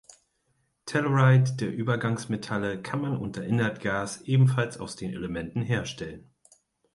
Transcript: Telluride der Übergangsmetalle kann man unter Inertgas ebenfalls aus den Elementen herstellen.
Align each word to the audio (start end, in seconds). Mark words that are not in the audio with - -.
Telluride 0.87 1.55
der 1.57 1.71
Übergangsmetalle 1.71 2.81
kann 2.81 3.01
man 3.01 3.15
unter 3.17 3.43
Inertgas 3.45 4.21
ebenfalls 4.21 4.79
aus 4.79 4.95
den 4.95 5.13
Elementen 5.13 5.61
herstellen. 5.61 6.33